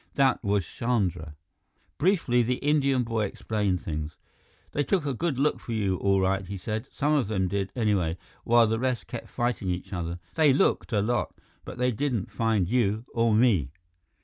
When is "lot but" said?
11.03-11.77